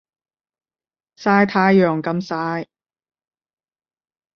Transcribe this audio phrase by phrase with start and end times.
[1.17, 2.65] 曬太陽咁曬